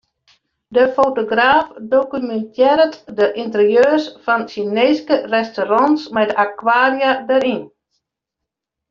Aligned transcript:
De 0.75 0.85
fotograaf 0.95 1.67
dokumintearret 1.91 2.95
de 3.19 3.25
ynterieurs 3.43 4.05
fan 4.29 4.41
Sjineeske 4.55 5.15
restaurants 5.35 6.01
mei 6.19 6.25
de 6.29 6.35
akwaria 6.45 7.11
dêryn. 7.29 7.61